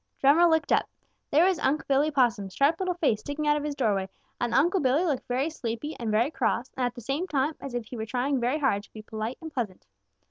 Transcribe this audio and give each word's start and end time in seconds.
Drummer 0.19 0.47
looked 0.47 0.71
up. 0.71 0.89
There 1.29 1.45
was 1.45 1.59
Unc' 1.59 1.85
Billy 1.87 2.09
Possum's 2.09 2.55
sharp 2.55 2.79
little 2.79 2.95
face 2.95 3.19
sticking 3.19 3.45
out 3.47 3.55
of 3.55 3.63
his 3.63 3.75
doorway, 3.75 4.09
and 4.39 4.51
Unc' 4.51 4.81
Billy 4.81 5.05
looked 5.05 5.27
very 5.27 5.51
sleepy 5.51 5.95
and 5.99 6.09
very 6.09 6.31
cross 6.31 6.71
and 6.75 6.87
at 6.87 6.95
the 6.95 7.01
same 7.01 7.27
time 7.27 7.53
as 7.61 7.75
if 7.75 7.85
he 7.85 7.97
were 7.97 8.07
trying 8.07 8.39
very 8.39 8.57
hard 8.57 8.81
to 8.81 8.93
be 8.93 9.03
polite 9.03 9.37
and 9.41 9.53
pleasant. 9.53 9.85